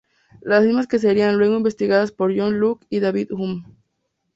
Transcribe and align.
Las 0.41 0.63
mismas 0.65 0.87
que 0.87 0.97
serán 0.97 1.37
luego 1.37 1.57
investigadas 1.57 2.11
por 2.11 2.35
John 2.35 2.59
Locke 2.59 2.87
y 2.89 3.01
David 3.01 3.31
Hume. 3.33 3.63